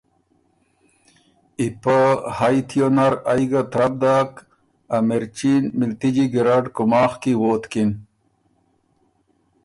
[1.59, 1.97] ای پۀ
[2.37, 4.31] هئ تیو نر ائ ګه ترپ داک
[4.95, 7.89] ا مِرچي ن مِلتِجی ګیرډ کُوماخ کی ووتکِن